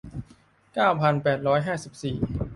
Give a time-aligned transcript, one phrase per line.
[0.73, 2.17] เก้าพันแปดร้อยห้าสิบสี่